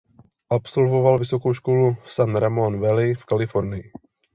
[0.49, 3.91] Absolvoval vysokou školu v San Ramon Valley v Kalifornii.